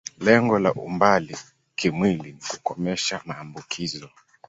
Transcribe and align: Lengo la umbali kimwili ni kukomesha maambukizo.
Lengo 0.19 0.59
la 0.59 0.71
umbali 0.73 1.37
kimwili 1.75 2.31
ni 2.31 2.39
kukomesha 2.47 3.21
maambukizo. 3.25 4.09